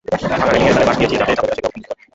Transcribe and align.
ভাঙা 0.31 0.45
রেলিংয়ের 0.45 0.73
স্থানে 0.73 0.87
বাঁশ 0.89 0.97
দিয়েছি, 0.99 1.15
যাতে 1.19 1.35
চালকেরা 1.37 1.55
সেতুর 1.55 1.63
অবস্থান 1.63 1.81
বুঝতে 1.81 1.89
পারেন। 1.93 2.07